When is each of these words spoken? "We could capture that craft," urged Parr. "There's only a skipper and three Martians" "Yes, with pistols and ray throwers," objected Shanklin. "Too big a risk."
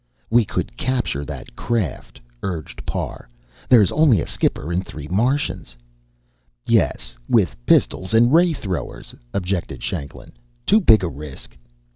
"We 0.31 0.45
could 0.45 0.75
capture 0.77 1.23
that 1.25 1.55
craft," 1.55 2.19
urged 2.41 2.83
Parr. 2.87 3.29
"There's 3.69 3.91
only 3.91 4.19
a 4.19 4.25
skipper 4.25 4.71
and 4.71 4.83
three 4.83 5.07
Martians" 5.07 5.75
"Yes, 6.67 7.15
with 7.29 7.55
pistols 7.67 8.15
and 8.15 8.33
ray 8.33 8.51
throwers," 8.51 9.13
objected 9.31 9.83
Shanklin. 9.83 10.31
"Too 10.65 10.81
big 10.81 11.03
a 11.03 11.07
risk." 11.07 11.55